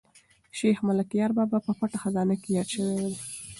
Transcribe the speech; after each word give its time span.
شیخ 0.57 0.77
ملکیار 0.87 1.31
بابا 1.37 1.57
په 1.65 1.71
پټه 1.79 1.97
خزانه 2.03 2.35
کې 2.41 2.49
یاد 2.57 2.67
شوی 2.73 2.95
دی. 3.03 3.13